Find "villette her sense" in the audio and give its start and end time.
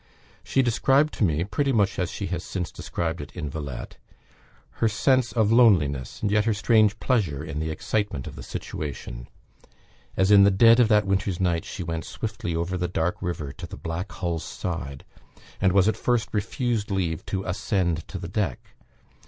3.51-5.31